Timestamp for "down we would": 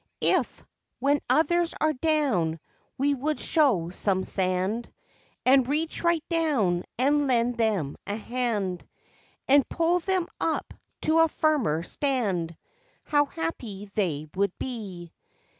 1.93-3.39